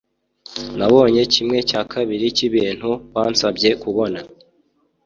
Nabonye 0.77 1.21
kimwe 1.33 1.57
cya 1.69 1.81
kabiri 1.91 2.25
cyibintu 2.37 2.89
wansabye 3.13 3.69
kubona 3.81 4.19